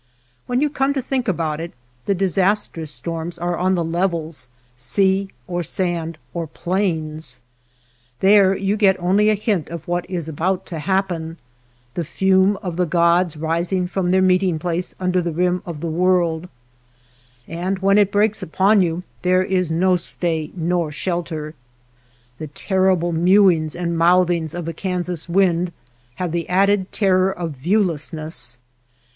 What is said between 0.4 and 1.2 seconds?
When you come to